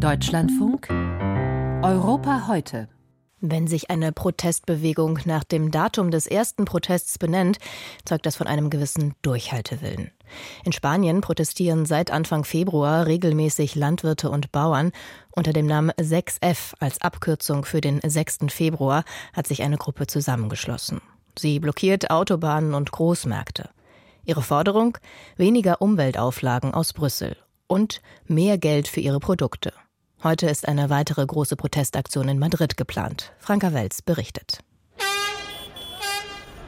Deutschlandfunk 0.00 0.88
Europa 1.82 2.48
heute. 2.48 2.88
Wenn 3.42 3.66
sich 3.66 3.90
eine 3.90 4.12
Protestbewegung 4.12 5.18
nach 5.26 5.44
dem 5.44 5.70
Datum 5.70 6.10
des 6.10 6.26
ersten 6.26 6.64
Protests 6.64 7.18
benennt, 7.18 7.58
zeugt 8.06 8.24
das 8.24 8.36
von 8.36 8.46
einem 8.46 8.70
gewissen 8.70 9.14
Durchhaltewillen. 9.20 10.10
In 10.64 10.72
Spanien 10.72 11.20
protestieren 11.20 11.84
seit 11.84 12.10
Anfang 12.10 12.44
Februar 12.44 13.04
regelmäßig 13.04 13.74
Landwirte 13.74 14.30
und 14.30 14.50
Bauern. 14.52 14.92
Unter 15.32 15.52
dem 15.52 15.66
Namen 15.66 15.90
6F 15.90 16.72
als 16.78 17.02
Abkürzung 17.02 17.66
für 17.66 17.82
den 17.82 18.00
6. 18.02 18.46
Februar 18.48 19.04
hat 19.34 19.46
sich 19.46 19.62
eine 19.62 19.76
Gruppe 19.76 20.06
zusammengeschlossen. 20.06 21.02
Sie 21.38 21.60
blockiert 21.60 22.10
Autobahnen 22.10 22.72
und 22.72 22.90
Großmärkte. 22.90 23.68
Ihre 24.24 24.40
Forderung? 24.40 24.96
Weniger 25.36 25.82
Umweltauflagen 25.82 26.72
aus 26.72 26.94
Brüssel 26.94 27.36
und 27.66 28.00
mehr 28.26 28.56
Geld 28.56 28.88
für 28.88 29.00
ihre 29.00 29.20
Produkte. 29.20 29.74
Heute 30.22 30.50
ist 30.50 30.68
eine 30.68 30.90
weitere 30.90 31.24
große 31.24 31.56
Protestaktion 31.56 32.28
in 32.28 32.38
Madrid 32.38 32.76
geplant. 32.76 33.32
Franka 33.38 33.72
Welz 33.72 34.02
berichtet. 34.02 34.62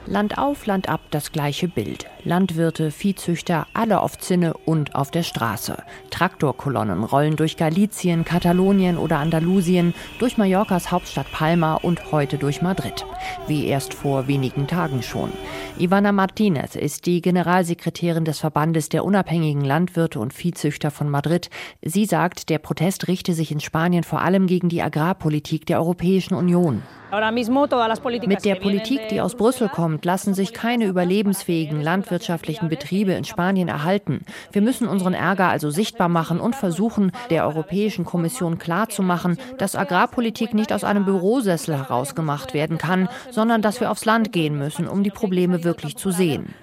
Land 0.07 0.37
auf, 0.37 0.67
Land 0.67 0.89
ab 0.89 1.01
das 1.11 1.31
gleiche 1.31 1.69
Bild. 1.69 2.07
Landwirte, 2.25 2.91
Viehzüchter, 2.91 3.67
alle 3.73 4.01
auf 4.01 4.19
Zinne 4.19 4.55
und 4.65 4.95
auf 4.95 5.11
der 5.11 5.23
Straße. 5.23 5.83
Traktorkolonnen 6.11 7.05
rollen 7.05 7.37
durch 7.37 7.57
Galizien, 7.57 8.25
Katalonien 8.25 8.99
oder 8.99 9.19
Andalusien, 9.19 9.95
durch 10.19 10.39
Mallorcas 10.39 10.91
Hauptstadt 10.91 11.31
Palma 11.33 11.75
und 11.75 12.13
heute 12.13 12.39
durch 12.39 12.63
Madrid. 12.63 13.05
Wie 13.47 13.67
erst 13.67 13.95
vor 13.95 14.27
wenigen 14.27 14.67
Tagen 14.67 15.03
schon. 15.03 15.33
Ivana 15.79 16.13
Martinez 16.13 16.77
ist 16.77 17.07
die 17.07 17.23
Generalsekretärin 17.23 18.25
des 18.25 18.41
Verbandes 18.41 18.89
der 18.89 19.05
unabhängigen 19.05 19.65
Landwirte 19.65 20.19
und 20.19 20.35
Viehzüchter 20.35 20.91
von 20.91 21.09
Madrid. 21.09 21.49
Sie 21.81 22.07
sagt, 22.07 22.51
der 22.51 22.59
Protest 22.59 23.09
richte 23.09 23.35
sich 23.35 23.53
in 23.53 23.61
Spanien 23.61 24.05
vor 24.05 24.21
allem 24.21 24.47
gegen 24.47 24.69
die 24.69 24.83
Agrarpolitik 24.83 25.67
der 25.67 25.79
Europäischen 25.79 26.35
Union. 26.35 26.83
Mit 27.13 28.45
der 28.47 28.55
Politik, 28.55 29.09
die 29.11 29.21
aus 29.21 29.35
Brüssel 29.35 29.69
kommt, 29.69 29.92
lassen 30.03 30.35
sich 30.35 30.53
keine 30.53 30.87
überlebensfähigen 30.87 31.81
landwirtschaftlichen 31.81 32.69
Betriebe 32.69 33.13
in 33.13 33.25
Spanien 33.25 33.69
erhalten. 33.69 34.25
Wir 34.53 34.63
müssen 34.63 34.89
unseren 34.89 35.15
Ärger 35.15 35.49
also 35.49 35.71
sichtbar 35.71 36.09
machen 36.09 36.41
und 36.41 36.57
versuchen, 36.57 37.13
der 37.31 37.47
Europäischen 37.47 38.05
Kommission 38.05 38.59
klarzumachen, 38.59 39.39
dass 39.59 39.77
Agrarpolitik 39.77 40.55
nicht 40.55 40.73
aus 40.73 40.85
einem 40.85 41.05
Bürosessel 41.05 41.77
herausgemacht 41.77 42.55
werden 42.55 42.79
kann, 42.79 43.09
sondern 43.31 43.63
dass 43.63 43.81
wir 43.81 43.91
aufs 43.91 44.05
Land 44.05 44.33
gehen 44.33 44.59
müssen, 44.59 44.89
um 44.89 45.03
die 45.03 45.11
Probleme 45.11 45.65
wirklich 45.65 45.97
zu 45.97 46.11
sehen. 46.11 46.55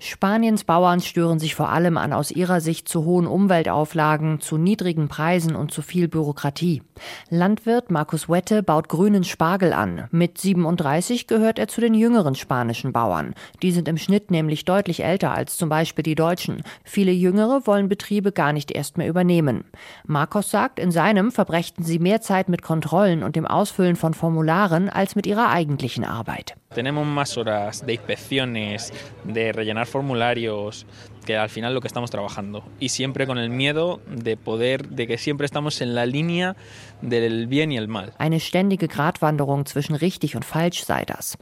Spaniens 0.00 0.64
Bauern 0.64 1.00
stören 1.00 1.38
sich 1.38 1.54
vor 1.54 1.68
allem 1.68 1.96
an 1.96 2.12
aus 2.12 2.30
ihrer 2.30 2.60
Sicht 2.60 2.88
zu 2.88 3.04
hohen 3.04 3.26
Umweltauflagen, 3.26 4.40
zu 4.40 4.56
niedrigen 4.56 5.08
Preisen 5.08 5.54
und 5.54 5.70
zu 5.70 5.82
viel 5.82 6.08
Bürokratie. 6.08 6.82
Landwirt 7.28 7.90
Markus 7.90 8.28
Wette 8.28 8.62
baut 8.62 8.88
grünen 8.88 9.24
Spargel 9.24 9.72
an. 9.72 10.08
Mit 10.10 10.38
37 10.38 11.26
gehört 11.26 11.58
er 11.60 11.68
zu 11.68 11.80
den 11.80 11.94
jüngeren 11.94 12.34
spanischen 12.34 12.92
Bauern. 12.92 13.34
Die 13.62 13.70
sind 13.70 13.86
im 13.86 13.98
Schnitt 13.98 14.30
nämlich 14.30 14.64
deutlich 14.64 15.04
älter 15.04 15.32
als 15.32 15.56
zum 15.56 15.68
Beispiel 15.68 16.02
die 16.02 16.16
Deutschen. 16.16 16.62
Viele 16.82 17.12
Jüngere 17.12 17.66
wollen 17.66 17.88
Betriebe 17.88 18.32
gar 18.32 18.52
nicht 18.52 18.72
erst 18.72 18.98
mehr 18.98 19.08
übernehmen. 19.08 19.64
Marcos 20.06 20.50
sagt, 20.50 20.80
in 20.80 20.90
seinem 20.90 21.30
verbrächten 21.30 21.84
sie 21.84 21.98
mehr 21.98 22.20
Zeit 22.20 22.48
mit 22.48 22.62
Kontrollen 22.62 23.22
und 23.22 23.36
dem 23.36 23.46
Ausfüllen 23.46 23.96
von 23.96 24.14
Formularen 24.14 24.88
als 24.88 25.14
mit 25.14 25.26
ihrer 25.26 25.50
eigentlichen 25.50 26.04
Arbeit. 26.04 26.56
Tenemos 26.74 27.04
más 27.04 27.36
horas 27.36 27.84
de 27.84 27.96
inspecciones, 27.96 28.92
de 29.24 29.50
rellenar 29.50 29.86
formularios, 29.86 30.86
que 31.24 31.36
al 31.36 31.48
final 31.48 31.74
lo 31.74 31.80
que 31.80 31.88
estamos 31.88 32.10
trabajando. 32.10 32.64
Y 32.78 32.90
siempre 32.90 33.26
con 33.26 33.38
el 33.38 33.50
miedo 33.50 34.00
de 34.06 34.36
poder, 34.36 34.88
de 34.88 35.06
que 35.06 35.18
siempre 35.18 35.44
estamos 35.44 35.80
en 35.80 35.94
la 35.94 36.06
línea 36.06 36.56
del 37.02 37.46
bien 37.46 37.72
y 37.72 37.76
el 37.76 37.88
mal. 37.88 38.12
Eine 38.18 38.40
ständige 38.40 38.88
Gratwanderung 38.88 39.66
zwischen 39.66 39.94
richtig 39.94 40.36
und 40.36 40.44
falsch 40.44 40.84
sei 40.84 41.04
das. 41.04 41.38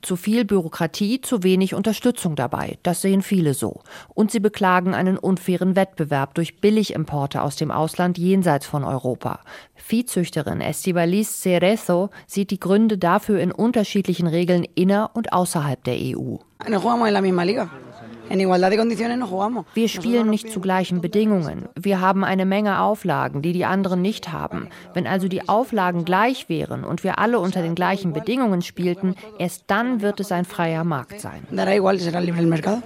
Zu 0.00 0.16
viel 0.16 0.44
Bürokratie, 0.44 1.20
zu 1.20 1.42
wenig 1.42 1.74
Unterstützung 1.74 2.34
dabei. 2.34 2.78
Das 2.82 3.02
sehen 3.02 3.22
viele 3.22 3.54
so. 3.54 3.82
Und 4.14 4.30
sie 4.30 4.40
beklagen 4.40 4.94
einen 4.94 5.18
unfairen 5.18 5.76
Wettbewerb 5.76 6.34
durch 6.34 6.60
Billigimporte 6.60 7.42
aus 7.42 7.56
dem 7.56 7.70
Ausland 7.70 8.18
jenseits 8.18 8.66
von 8.66 8.84
Europa. 8.84 9.40
Viehzüchterin 9.74 10.60
Estivalis 10.60 11.42
Cerezo 11.42 12.10
sieht 12.26 12.50
die 12.50 12.60
Gründe 12.60 12.98
dafür 12.98 13.40
in 13.40 13.52
unterschiedlichen 13.52 14.26
Regeln 14.26 14.64
inner 14.74 15.10
und 15.14 15.32
außerhalb 15.32 15.82
der 15.84 15.96
EU. 15.96 16.36
Wir 19.74 19.88
spielen 19.88 20.30
nicht 20.30 20.50
zu 20.50 20.60
gleichen 20.60 21.02
Bedingungen. 21.02 21.68
Wir 21.78 22.00
haben 22.00 22.24
eine 22.24 22.46
Menge 22.46 22.80
Auflagen, 22.80 23.42
die 23.42 23.52
die 23.52 23.66
anderen 23.66 24.00
nicht 24.00 24.32
haben. 24.32 24.68
Wenn 24.94 25.06
also 25.06 25.28
die 25.28 25.50
Auflagen 25.50 26.06
gleich 26.06 26.48
wären 26.48 26.84
und 26.84 27.04
wir 27.04 27.18
alle 27.18 27.38
unter 27.40 27.60
den 27.60 27.74
gleichen 27.74 28.14
Bedingungen 28.14 28.62
spielten, 28.62 29.16
erst 29.38 29.64
dann 29.66 30.00
wird 30.00 30.18
es 30.20 30.32
ein 30.32 30.46
freier 30.46 30.82
Markt 30.82 31.20
sein. 31.20 31.46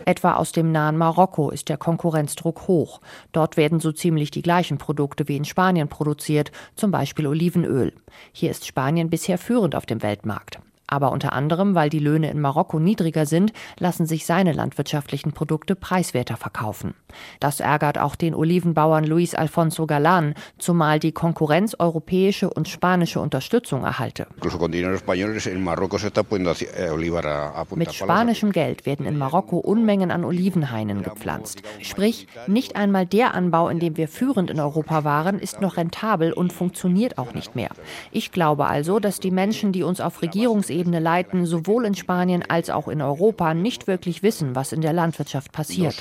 Etwa 0.04 0.34
aus 0.34 0.50
dem 0.50 0.72
nahen 0.72 0.96
Marokko 0.96 1.50
ist 1.50 1.68
der 1.68 1.76
Konkurrenzdruck 1.76 2.66
hoch. 2.66 3.00
Dort 3.30 3.56
werden 3.56 3.78
so 3.78 3.92
ziemlich 3.92 4.32
die 4.32 4.42
gleichen 4.42 4.78
Produkte 4.78 5.28
wie 5.28 5.36
in 5.36 5.44
Spanien 5.44 5.86
produziert, 5.86 6.50
zum 6.74 6.90
Beispiel 6.90 7.26
Olivenöl. 7.28 7.92
Hier 8.32 8.50
ist 8.50 8.66
Spanien 8.66 9.10
bisher 9.10 9.38
führend 9.38 9.76
auf 9.76 9.86
dem 9.86 10.02
Weltmarkt. 10.02 10.58
Aber 10.86 11.12
unter 11.12 11.32
anderem, 11.32 11.74
weil 11.74 11.90
die 11.90 11.98
Löhne 11.98 12.30
in 12.30 12.40
Marokko 12.40 12.78
niedriger 12.78 13.26
sind, 13.26 13.52
lassen 13.78 14.06
sich 14.06 14.24
seine 14.24 14.52
landwirtschaftlichen 14.52 15.32
Produkte 15.32 15.74
preiswerter 15.74 16.36
verkaufen. 16.36 16.94
Das 17.40 17.60
ärgert 17.60 17.98
auch 17.98 18.14
den 18.14 18.34
Olivenbauern 18.34 19.04
Luis 19.04 19.34
Alfonso 19.34 19.86
Galan, 19.86 20.34
zumal 20.58 20.98
die 20.98 21.12
Konkurrenz 21.12 21.74
europäische 21.78 22.50
und 22.50 22.68
spanische 22.68 23.20
Unterstützung 23.20 23.84
erhalte. 23.84 24.26
Mit 27.74 27.94
spanischem 27.94 28.52
Geld 28.52 28.86
werden 28.86 29.06
in 29.06 29.18
Marokko 29.18 29.58
Unmengen 29.58 30.10
an 30.10 30.24
Olivenhainen 30.24 31.02
gepflanzt. 31.02 31.62
Sprich, 31.80 32.28
nicht 32.46 32.76
einmal 32.76 33.06
der 33.06 33.34
Anbau, 33.34 33.68
in 33.68 33.80
dem 33.80 33.96
wir 33.96 34.08
führend 34.08 34.50
in 34.50 34.60
Europa 34.60 35.04
waren, 35.04 35.38
ist 35.38 35.60
noch 35.60 35.76
rentabel 35.76 36.32
und 36.32 36.52
funktioniert 36.52 37.18
auch 37.18 37.34
nicht 37.34 37.56
mehr. 37.56 37.70
Ich 38.12 38.30
glaube 38.30 38.66
also, 38.66 39.00
dass 39.00 39.20
die 39.20 39.30
Menschen, 39.30 39.72
die 39.72 39.82
uns 39.82 40.00
auf 40.00 40.22
Regierungsebene 40.22 40.75
Bundesebene 40.76 41.00
leiten, 41.00 41.46
sowohl 41.46 41.86
in 41.86 41.94
Spanien 41.94 42.44
als 42.46 42.70
auch 42.70 42.88
in 42.88 43.00
Europa 43.00 43.54
nicht 43.54 43.86
wirklich 43.86 44.22
wissen, 44.22 44.54
was 44.54 44.72
in 44.72 44.80
der 44.80 44.92
Landwirtschaft 44.92 45.52
passiert. 45.52 45.94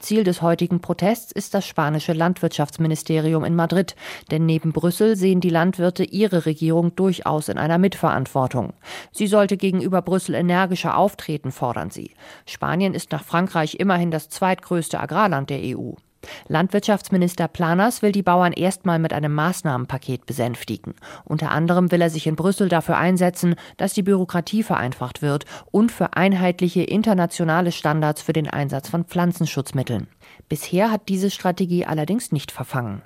Ziel 0.00 0.24
des 0.24 0.42
heutigen 0.42 0.80
Protests 0.80 1.32
ist 1.32 1.54
das 1.54 1.66
spanische 1.66 2.12
Landwirtschaftsministerium 2.12 3.44
in 3.44 3.54
Madrid, 3.54 3.94
denn 4.30 4.46
neben 4.46 4.72
Brüssel 4.72 5.16
sehen 5.16 5.40
die 5.40 5.50
Landwirte 5.50 6.04
ihre 6.04 6.46
Regierung 6.46 6.94
durchaus 6.96 7.48
in 7.48 7.58
einer 7.58 7.78
Mitverantwortung. 7.78 8.72
Sie 9.12 9.26
sollte 9.26 9.56
gegenüber 9.56 10.02
Brüssel 10.02 10.34
energischer 10.34 10.96
auftreten, 10.96 11.52
fordern 11.52 11.90
sie. 11.90 12.12
Spanien 12.46 12.94
ist 12.94 13.12
nach 13.12 13.24
Frankreich 13.24 13.78
immerhin 13.78 14.10
das 14.10 14.28
zweitgrößte 14.28 14.98
Agrarland 14.98 15.50
der 15.50 15.60
EU. 15.62 15.92
Landwirtschaftsminister 16.48 17.48
Planas 17.48 18.02
will 18.02 18.12
die 18.12 18.22
Bauern 18.22 18.52
erstmal 18.52 18.98
mit 18.98 19.12
einem 19.12 19.34
Maßnahmenpaket 19.34 20.26
besänftigen. 20.26 20.94
Unter 21.24 21.50
anderem 21.50 21.90
will 21.90 22.00
er 22.00 22.10
sich 22.10 22.26
in 22.26 22.36
Brüssel 22.36 22.68
dafür 22.68 22.96
einsetzen, 22.96 23.54
dass 23.76 23.94
die 23.94 24.02
Bürokratie 24.02 24.62
vereinfacht 24.62 25.22
wird 25.22 25.44
und 25.70 25.92
für 25.92 26.14
einheitliche 26.14 26.82
internationale 26.82 27.72
Standards 27.72 28.22
für 28.22 28.32
den 28.32 28.48
Einsatz 28.48 28.88
von 28.88 29.04
Pflanzenschutzmitteln. 29.04 30.08
Bisher 30.48 30.90
hat 30.90 31.08
diese 31.08 31.30
Strategie 31.30 31.84
allerdings 31.86 32.32
nicht 32.32 32.52
verfangen. 32.52 33.02